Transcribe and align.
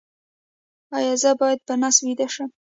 ایا 0.97 1.13
زه 1.21 1.31
باید 1.39 1.59
په 1.67 1.73
نس 1.81 1.95
ویده 2.05 2.27
شم؟ 2.33 2.49